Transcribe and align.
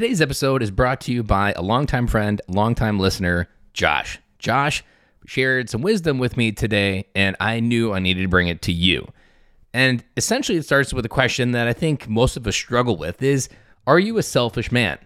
Today's 0.00 0.22
episode 0.22 0.62
is 0.62 0.70
brought 0.70 1.02
to 1.02 1.12
you 1.12 1.22
by 1.22 1.52
a 1.52 1.60
longtime 1.60 2.06
friend, 2.06 2.40
longtime 2.48 2.98
listener, 2.98 3.50
Josh. 3.74 4.18
Josh 4.38 4.82
shared 5.26 5.68
some 5.68 5.82
wisdom 5.82 6.18
with 6.18 6.38
me 6.38 6.52
today, 6.52 7.04
and 7.14 7.36
I 7.38 7.60
knew 7.60 7.92
I 7.92 7.98
needed 7.98 8.22
to 8.22 8.28
bring 8.28 8.48
it 8.48 8.62
to 8.62 8.72
you. 8.72 9.06
And 9.74 10.02
essentially, 10.16 10.56
it 10.56 10.64
starts 10.64 10.94
with 10.94 11.04
a 11.04 11.10
question 11.10 11.50
that 11.50 11.68
I 11.68 11.74
think 11.74 12.08
most 12.08 12.38
of 12.38 12.46
us 12.46 12.56
struggle 12.56 12.96
with 12.96 13.22
is, 13.22 13.50
are 13.86 13.98
you 13.98 14.16
a 14.16 14.22
selfish 14.22 14.72
man? 14.72 14.96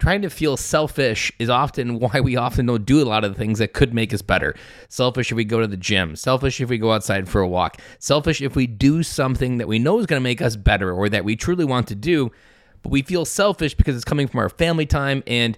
Trying 0.00 0.22
to 0.22 0.30
feel 0.30 0.56
selfish 0.56 1.30
is 1.38 1.50
often 1.50 1.98
why 1.98 2.20
we 2.20 2.34
often 2.34 2.64
don't 2.64 2.86
do 2.86 3.02
a 3.02 3.04
lot 3.04 3.24
of 3.24 3.34
the 3.34 3.38
things 3.38 3.58
that 3.58 3.74
could 3.74 3.92
make 3.92 4.14
us 4.14 4.22
better. 4.22 4.54
Selfish 4.88 5.30
if 5.30 5.36
we 5.36 5.44
go 5.44 5.60
to 5.60 5.66
the 5.66 5.76
gym, 5.76 6.16
selfish 6.16 6.58
if 6.58 6.70
we 6.70 6.78
go 6.78 6.92
outside 6.92 7.28
for 7.28 7.42
a 7.42 7.48
walk, 7.48 7.82
selfish 7.98 8.40
if 8.40 8.56
we 8.56 8.66
do 8.66 9.02
something 9.02 9.58
that 9.58 9.68
we 9.68 9.78
know 9.78 9.98
is 9.98 10.06
going 10.06 10.18
to 10.18 10.24
make 10.24 10.40
us 10.40 10.56
better 10.56 10.90
or 10.90 11.10
that 11.10 11.26
we 11.26 11.36
truly 11.36 11.66
want 11.66 11.86
to 11.88 11.94
do, 11.94 12.32
but 12.82 12.90
we 12.90 13.02
feel 13.02 13.24
selfish 13.24 13.74
because 13.74 13.96
it's 13.96 14.04
coming 14.04 14.28
from 14.28 14.40
our 14.40 14.48
family 14.48 14.86
time 14.86 15.22
and 15.26 15.56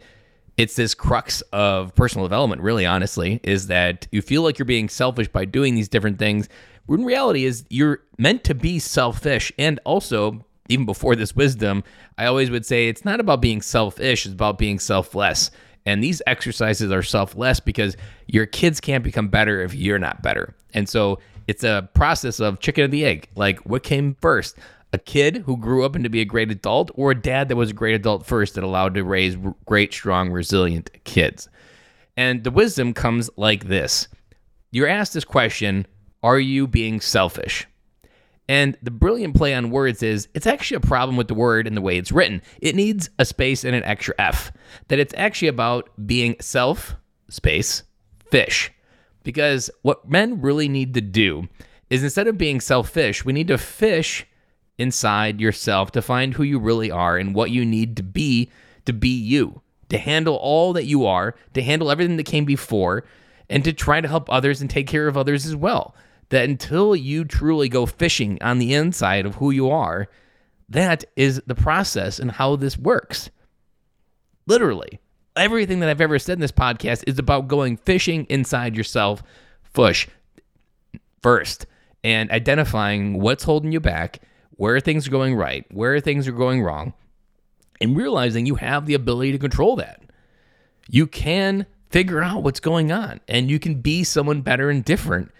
it's 0.56 0.76
this 0.76 0.94
crux 0.94 1.40
of 1.52 1.94
personal 1.94 2.24
development 2.24 2.62
really 2.62 2.86
honestly 2.86 3.40
is 3.42 3.66
that 3.66 4.06
you 4.12 4.22
feel 4.22 4.42
like 4.42 4.58
you're 4.58 4.66
being 4.66 4.88
selfish 4.88 5.28
by 5.28 5.44
doing 5.44 5.74
these 5.74 5.88
different 5.88 6.18
things 6.18 6.48
when 6.86 7.04
reality 7.04 7.44
is 7.44 7.64
you're 7.70 8.00
meant 8.18 8.44
to 8.44 8.54
be 8.54 8.78
selfish 8.78 9.50
and 9.58 9.80
also 9.84 10.44
even 10.68 10.86
before 10.86 11.16
this 11.16 11.34
wisdom 11.34 11.82
i 12.18 12.26
always 12.26 12.50
would 12.50 12.64
say 12.64 12.88
it's 12.88 13.04
not 13.04 13.20
about 13.20 13.40
being 13.40 13.60
selfish 13.60 14.26
it's 14.26 14.32
about 14.34 14.58
being 14.58 14.78
selfless. 14.78 15.50
And 15.86 16.02
these 16.02 16.22
exercises 16.26 16.90
are 16.90 17.02
selfless 17.02 17.60
because 17.60 17.96
your 18.26 18.46
kids 18.46 18.80
can't 18.80 19.04
become 19.04 19.28
better 19.28 19.60
if 19.60 19.74
you're 19.74 19.98
not 19.98 20.22
better. 20.22 20.54
And 20.72 20.88
so 20.88 21.18
it's 21.46 21.62
a 21.62 21.88
process 21.94 22.40
of 22.40 22.60
chicken 22.60 22.84
and 22.84 22.92
the 22.92 23.04
egg. 23.04 23.28
Like 23.36 23.58
what 23.60 23.82
came 23.82 24.16
first 24.20 24.56
a 24.94 24.98
kid 24.98 25.38
who 25.38 25.56
grew 25.56 25.84
up 25.84 25.96
into 25.96 26.08
be 26.08 26.20
a 26.20 26.24
great 26.24 26.52
adult 26.52 26.88
or 26.94 27.10
a 27.10 27.20
dad 27.20 27.48
that 27.48 27.56
was 27.56 27.70
a 27.70 27.74
great 27.74 27.96
adult 27.96 28.24
first 28.24 28.54
that 28.54 28.62
allowed 28.62 28.94
to 28.94 29.02
raise 29.02 29.36
great 29.66 29.92
strong 29.92 30.30
resilient 30.30 30.88
kids. 31.02 31.48
And 32.16 32.44
the 32.44 32.52
wisdom 32.52 32.94
comes 32.94 33.28
like 33.36 33.64
this. 33.64 34.06
You're 34.70 34.86
asked 34.86 35.12
this 35.12 35.24
question 35.24 35.86
are 36.22 36.38
you 36.38 36.68
being 36.68 37.00
selfish? 37.00 37.66
And 38.48 38.78
the 38.82 38.92
brilliant 38.92 39.34
play 39.34 39.52
on 39.52 39.70
words 39.70 40.00
is 40.00 40.28
it's 40.32 40.46
actually 40.46 40.76
a 40.76 40.80
problem 40.80 41.16
with 41.16 41.26
the 41.26 41.34
word 41.34 41.66
and 41.66 41.76
the 41.76 41.80
way 41.80 41.98
it's 41.98 42.12
written. 42.12 42.40
It 42.62 42.76
needs 42.76 43.10
a 43.18 43.24
space 43.24 43.64
and 43.64 43.74
an 43.74 43.82
extra 43.82 44.14
f. 44.18 44.52
That 44.88 45.00
it's 45.00 45.14
actually 45.16 45.48
about 45.48 45.90
being 46.06 46.36
self 46.40 46.94
space 47.28 47.82
fish. 48.30 48.70
Because 49.24 49.72
what 49.82 50.08
men 50.08 50.40
really 50.40 50.68
need 50.68 50.94
to 50.94 51.00
do 51.00 51.48
is 51.90 52.04
instead 52.04 52.28
of 52.28 52.38
being 52.38 52.60
selfish 52.60 53.24
we 53.24 53.32
need 53.32 53.48
to 53.48 53.58
fish 53.58 54.24
inside 54.78 55.40
yourself 55.40 55.92
to 55.92 56.02
find 56.02 56.34
who 56.34 56.42
you 56.42 56.58
really 56.58 56.90
are 56.90 57.16
and 57.16 57.34
what 57.34 57.50
you 57.50 57.64
need 57.64 57.96
to 57.96 58.02
be 58.02 58.50
to 58.84 58.92
be 58.92 59.08
you, 59.08 59.60
to 59.88 59.98
handle 59.98 60.36
all 60.36 60.72
that 60.74 60.84
you 60.84 61.06
are, 61.06 61.34
to 61.54 61.62
handle 61.62 61.90
everything 61.90 62.16
that 62.16 62.26
came 62.26 62.44
before, 62.44 63.04
and 63.48 63.64
to 63.64 63.72
try 63.72 64.00
to 64.00 64.08
help 64.08 64.30
others 64.30 64.60
and 64.60 64.70
take 64.70 64.86
care 64.86 65.08
of 65.08 65.16
others 65.16 65.46
as 65.46 65.56
well. 65.56 65.94
That 66.30 66.48
until 66.48 66.96
you 66.96 67.24
truly 67.24 67.68
go 67.68 67.86
fishing 67.86 68.38
on 68.40 68.58
the 68.58 68.74
inside 68.74 69.26
of 69.26 69.36
who 69.36 69.50
you 69.50 69.70
are, 69.70 70.08
that 70.68 71.04
is 71.16 71.40
the 71.46 71.54
process 71.54 72.18
and 72.18 72.32
how 72.32 72.56
this 72.56 72.78
works. 72.78 73.30
Literally, 74.46 75.00
everything 75.36 75.80
that 75.80 75.88
I've 75.88 76.00
ever 76.00 76.18
said 76.18 76.34
in 76.34 76.40
this 76.40 76.52
podcast 76.52 77.04
is 77.06 77.18
about 77.18 77.48
going 77.48 77.76
fishing 77.76 78.24
inside 78.28 78.76
yourself, 78.76 79.22
fish 79.62 80.08
first, 81.22 81.66
and 82.02 82.30
identifying 82.30 83.20
what's 83.20 83.44
holding 83.44 83.72
you 83.72 83.80
back 83.80 84.20
where 84.56 84.80
things 84.80 85.06
are 85.06 85.10
going 85.10 85.34
right, 85.34 85.64
where 85.72 86.00
things 86.00 86.28
are 86.28 86.32
going 86.32 86.62
wrong, 86.62 86.94
and 87.80 87.96
realizing 87.96 88.46
you 88.46 88.56
have 88.56 88.86
the 88.86 88.94
ability 88.94 89.32
to 89.32 89.38
control 89.38 89.76
that. 89.76 90.02
You 90.88 91.06
can 91.06 91.66
figure 91.90 92.22
out 92.22 92.42
what's 92.42 92.60
going 92.60 92.90
on 92.90 93.20
and 93.28 93.48
you 93.48 93.58
can 93.58 93.76
be 93.80 94.04
someone 94.04 94.42
better 94.42 94.68
and 94.68 94.84
different 94.84 95.30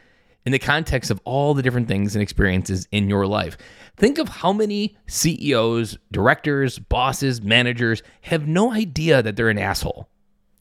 in 0.47 0.53
the 0.53 0.59
context 0.59 1.11
of 1.11 1.21
all 1.25 1.55
the 1.55 1.63
different 1.63 1.89
things 1.89 2.15
and 2.15 2.23
experiences 2.23 2.87
in 2.93 3.09
your 3.09 3.27
life. 3.27 3.57
Think 3.97 4.19
of 4.19 4.29
how 4.29 4.53
many 4.53 4.97
CEOs, 5.07 5.99
directors, 6.13 6.79
bosses, 6.79 7.43
managers 7.43 8.03
have 8.23 8.47
no 8.47 8.73
idea 8.73 9.23
that 9.23 9.37
they're 9.37 9.49
an 9.49 9.59
asshole. 9.59 10.09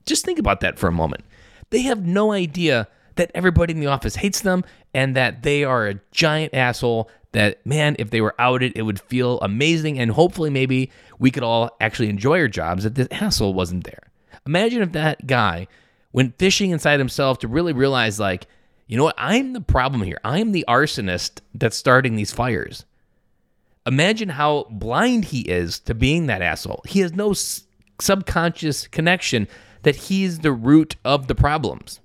Just 0.06 0.24
think 0.24 0.38
about 0.38 0.60
that 0.60 0.78
for 0.78 0.88
a 0.88 0.92
moment. 0.92 1.24
They 1.70 1.82
have 1.82 2.04
no 2.04 2.32
idea 2.32 2.88
that 3.16 3.30
everybody 3.34 3.72
in 3.72 3.80
the 3.80 3.86
office 3.86 4.16
hates 4.16 4.40
them 4.40 4.64
and 4.92 5.16
that 5.16 5.42
they 5.42 5.64
are 5.64 5.86
a 5.86 6.00
giant 6.10 6.54
asshole 6.54 7.08
that 7.32 7.64
man 7.66 7.96
if 7.98 8.10
they 8.10 8.20
were 8.20 8.34
outed 8.38 8.72
it 8.76 8.82
would 8.82 9.00
feel 9.00 9.40
amazing 9.40 9.98
and 9.98 10.12
hopefully 10.12 10.50
maybe 10.50 10.90
we 11.18 11.30
could 11.30 11.42
all 11.42 11.76
actually 11.80 12.08
enjoy 12.08 12.38
our 12.38 12.48
jobs 12.48 12.84
if 12.84 12.94
this 12.94 13.08
asshole 13.10 13.54
wasn't 13.54 13.84
there. 13.84 14.10
Imagine 14.46 14.82
if 14.82 14.92
that 14.92 15.26
guy 15.26 15.66
went 16.12 16.38
fishing 16.38 16.70
inside 16.70 17.00
himself 17.00 17.38
to 17.40 17.48
really 17.48 17.72
realize 17.72 18.20
like 18.20 18.46
you 18.86 18.98
know 18.98 19.04
what? 19.04 19.14
I'm 19.16 19.54
the 19.54 19.62
problem 19.62 20.02
here. 20.02 20.20
I'm 20.24 20.52
the 20.52 20.66
arsonist 20.68 21.40
that's 21.54 21.76
starting 21.76 22.16
these 22.16 22.32
fires. 22.32 22.84
Imagine 23.86 24.28
how 24.28 24.66
blind 24.70 25.26
he 25.26 25.40
is 25.40 25.78
to 25.80 25.94
being 25.94 26.26
that 26.26 26.42
asshole. 26.42 26.82
He 26.86 27.00
has 27.00 27.14
no 27.14 27.30
s- 27.30 27.64
subconscious 27.98 28.86
connection 28.86 29.48
that 29.82 29.96
he's 29.96 30.40
the 30.40 30.52
root 30.52 30.96
of 31.02 31.28
the 31.28 31.34
problems 31.34 32.00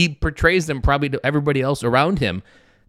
he 0.00 0.08
portrays 0.08 0.66
them 0.66 0.80
probably 0.80 1.10
to 1.10 1.20
everybody 1.24 1.60
else 1.60 1.84
around 1.84 2.20
him 2.20 2.42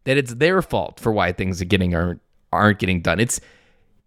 that 0.05 0.17
it's 0.17 0.35
their 0.35 0.61
fault 0.61 0.97
for 0.97 1.11
why 1.11 1.33
things 1.33 1.61
are 1.61 1.65
getting 1.65 1.93
aren't, 1.93 2.21
aren't 2.53 2.79
getting 2.79 3.01
done. 3.01 3.19
It's 3.19 3.41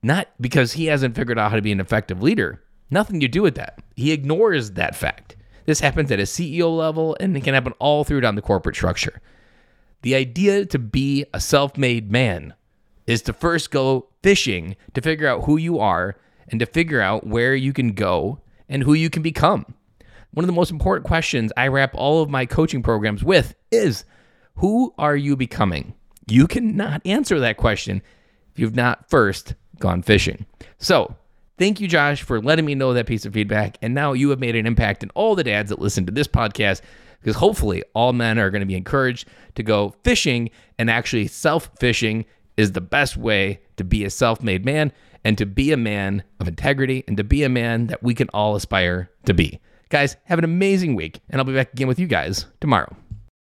not 0.02 0.28
because 0.40 0.72
he 0.72 0.86
hasn't 0.86 1.14
figured 1.14 1.38
out 1.38 1.50
how 1.50 1.56
to 1.56 1.62
be 1.62 1.72
an 1.72 1.80
effective 1.80 2.22
leader. 2.22 2.62
Nothing 2.90 3.20
to 3.20 3.28
do 3.28 3.42
with 3.42 3.56
that. 3.56 3.78
He 3.94 4.12
ignores 4.12 4.72
that 4.72 4.96
fact. 4.96 5.36
This 5.66 5.80
happens 5.80 6.10
at 6.10 6.18
a 6.18 6.22
CEO 6.22 6.74
level 6.74 7.14
and 7.20 7.36
it 7.36 7.44
can 7.44 7.52
happen 7.52 7.74
all 7.78 8.04
through 8.04 8.22
down 8.22 8.36
the 8.36 8.42
corporate 8.42 8.76
structure. 8.76 9.20
The 10.00 10.14
idea 10.14 10.64
to 10.66 10.78
be 10.78 11.26
a 11.34 11.40
self 11.40 11.76
made 11.76 12.10
man 12.10 12.54
is 13.06 13.20
to 13.22 13.34
first 13.34 13.70
go 13.70 14.08
fishing 14.22 14.76
to 14.94 15.02
figure 15.02 15.28
out 15.28 15.44
who 15.44 15.58
you 15.58 15.78
are 15.78 16.16
and 16.48 16.58
to 16.58 16.66
figure 16.66 17.02
out 17.02 17.26
where 17.26 17.54
you 17.54 17.74
can 17.74 17.92
go 17.92 18.40
and 18.66 18.82
who 18.82 18.94
you 18.94 19.10
can 19.10 19.22
become. 19.22 19.74
One 20.34 20.42
of 20.42 20.48
the 20.48 20.52
most 20.52 20.72
important 20.72 21.06
questions 21.06 21.52
I 21.56 21.68
wrap 21.68 21.94
all 21.94 22.20
of 22.20 22.28
my 22.28 22.44
coaching 22.44 22.82
programs 22.82 23.22
with 23.22 23.54
is 23.70 24.04
who 24.56 24.92
are 24.98 25.14
you 25.14 25.36
becoming? 25.36 25.94
You 26.28 26.48
cannot 26.48 27.02
answer 27.06 27.38
that 27.38 27.56
question 27.56 28.02
if 28.52 28.58
you've 28.58 28.74
not 28.74 29.08
first 29.08 29.54
gone 29.78 30.02
fishing. 30.02 30.44
So, 30.78 31.14
thank 31.56 31.80
you, 31.80 31.86
Josh, 31.86 32.22
for 32.22 32.40
letting 32.40 32.64
me 32.64 32.74
know 32.74 32.94
that 32.94 33.06
piece 33.06 33.24
of 33.24 33.32
feedback. 33.32 33.78
And 33.80 33.94
now 33.94 34.12
you 34.12 34.30
have 34.30 34.40
made 34.40 34.56
an 34.56 34.66
impact 34.66 35.04
in 35.04 35.10
all 35.10 35.36
the 35.36 35.44
dads 35.44 35.70
that 35.70 35.78
listen 35.78 36.04
to 36.06 36.12
this 36.12 36.26
podcast 36.26 36.80
because 37.20 37.36
hopefully 37.36 37.84
all 37.94 38.12
men 38.12 38.36
are 38.40 38.50
going 38.50 38.60
to 38.60 38.66
be 38.66 38.76
encouraged 38.76 39.28
to 39.54 39.62
go 39.62 39.94
fishing 40.02 40.50
and 40.80 40.90
actually 40.90 41.28
self 41.28 41.70
fishing 41.78 42.24
is 42.56 42.72
the 42.72 42.80
best 42.80 43.16
way 43.16 43.60
to 43.76 43.84
be 43.84 44.04
a 44.04 44.10
self 44.10 44.42
made 44.42 44.64
man 44.64 44.92
and 45.22 45.38
to 45.38 45.46
be 45.46 45.70
a 45.70 45.76
man 45.76 46.24
of 46.40 46.48
integrity 46.48 47.04
and 47.06 47.16
to 47.18 47.24
be 47.24 47.44
a 47.44 47.48
man 47.48 47.86
that 47.86 48.02
we 48.02 48.14
can 48.14 48.28
all 48.30 48.56
aspire 48.56 49.10
to 49.26 49.32
be. 49.32 49.60
Guys, 49.94 50.16
have 50.24 50.40
an 50.40 50.44
amazing 50.44 50.96
week, 50.96 51.20
and 51.30 51.40
I'll 51.40 51.44
be 51.44 51.54
back 51.54 51.72
again 51.72 51.86
with 51.86 52.00
you 52.00 52.08
guys 52.08 52.46
tomorrow. 52.60 52.96